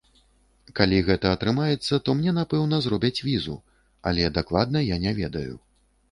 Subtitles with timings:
[0.77, 3.57] Калі гэта атрымаецца, то мне, напэўна, зробяць візу,
[4.13, 5.53] але дакладна я не ведаю.